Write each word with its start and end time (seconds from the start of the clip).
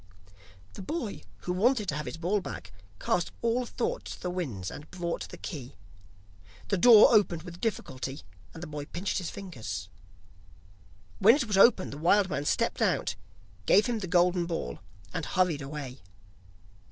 The 0.73 0.81
boy, 0.81 1.21
who 1.41 1.53
wanted 1.53 1.87
to 1.89 1.95
have 1.95 2.07
his 2.07 2.17
ball 2.17 2.41
back, 2.41 2.71
cast 2.99 3.31
all 3.43 3.67
thought 3.67 4.03
to 4.05 4.19
the 4.19 4.31
winds, 4.31 4.71
and 4.71 4.89
brought 4.89 5.29
the 5.29 5.37
key. 5.37 5.75
The 6.69 6.77
door 6.79 7.13
opened 7.13 7.43
with 7.43 7.61
difficulty, 7.61 8.23
and 8.51 8.63
the 8.63 8.67
boy 8.67 8.85
pinched 8.85 9.19
his 9.19 9.29
fingers. 9.29 9.89
When 11.19 11.35
it 11.35 11.45
was 11.45 11.55
open 11.55 11.91
the 11.91 11.99
wild 11.99 12.31
man 12.31 12.45
stepped 12.45 12.81
out, 12.81 13.13
gave 13.67 13.85
him 13.85 13.99
the 13.99 14.07
golden 14.07 14.47
ball, 14.47 14.79
and 15.13 15.23
hurried 15.23 15.61
away. 15.61 16.01